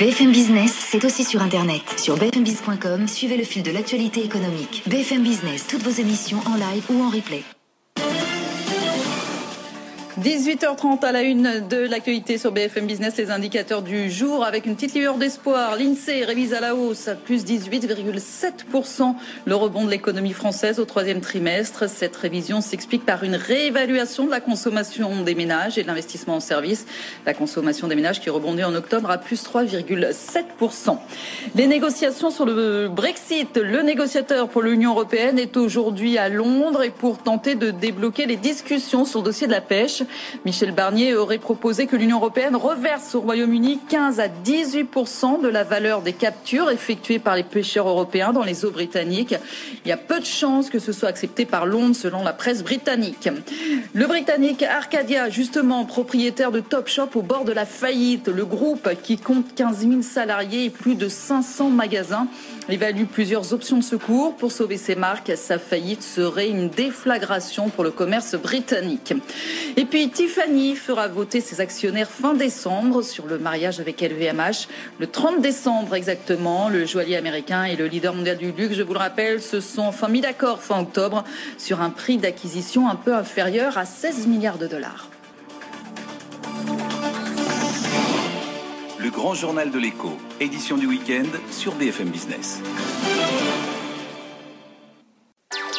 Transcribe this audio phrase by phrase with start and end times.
[0.00, 1.82] BFM Business, c'est aussi sur Internet.
[1.98, 4.82] Sur bfmbiz.com, suivez le fil de l'actualité économique.
[4.86, 7.44] BFM Business, toutes vos émissions en live ou en replay.
[10.22, 14.74] 18h30 à la une de l'actualité sur BFM Business, les indicateurs du jour avec une
[14.74, 15.76] petite lueur d'espoir.
[15.78, 19.14] L'INSEE révise à la hausse à plus 18,7%
[19.46, 21.88] le rebond de l'économie française au troisième trimestre.
[21.88, 26.40] Cette révision s'explique par une réévaluation de la consommation des ménages et de l'investissement en
[26.40, 26.84] services.
[27.24, 30.98] La consommation des ménages qui rebondit en octobre à plus 3,7%.
[31.54, 36.90] Les négociations sur le Brexit, le négociateur pour l'Union européenne est aujourd'hui à Londres et
[36.90, 40.02] pour tenter de débloquer les discussions sur le dossier de la pêche.
[40.44, 45.64] Michel Barnier aurait proposé que l'Union européenne reverse au Royaume-Uni 15 à 18% de la
[45.64, 49.34] valeur des captures effectuées par les pêcheurs européens dans les eaux britanniques.
[49.84, 52.62] Il y a peu de chances que ce soit accepté par Londres selon la presse
[52.62, 53.28] britannique.
[53.92, 59.18] Le britannique Arcadia, justement propriétaire de Topshop au bord de la faillite, le groupe qui
[59.18, 62.26] compte 15 000 salariés et plus de 500 magasins,
[62.70, 65.32] évalue plusieurs options de secours pour sauver ses marques.
[65.36, 69.12] Sa faillite serait une déflagration pour le commerce britannique.
[69.76, 74.68] Et puis Tiffany fera voter ses actionnaires fin décembre sur le mariage avec LVMH.
[74.98, 78.94] Le 30 décembre exactement, le joaillier américain et le leader mondial du luxe, je vous
[78.94, 81.24] le rappelle, se sont enfin mis d'accord fin octobre
[81.58, 85.08] sur un prix d'acquisition un peu inférieur à 16 milliards de dollars.
[89.02, 90.10] Le grand journal de l'écho,
[90.40, 92.60] édition du week-end sur BFM Business.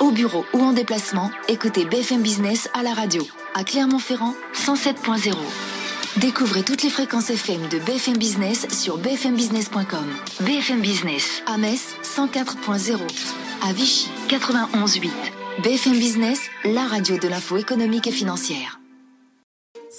[0.00, 3.22] Au bureau ou en déplacement, écoutez BFM Business à la radio.
[3.54, 5.34] À Clermont-Ferrand, 107.0.
[6.18, 10.06] Découvrez toutes les fréquences FM de BFM Business sur bfmbusiness.com.
[10.40, 11.42] BFM Business.
[11.46, 12.98] À Metz, 104.0.
[13.62, 15.08] À Vichy, 91.8.
[15.62, 18.78] BFM Business, la radio de l'info économique et financière.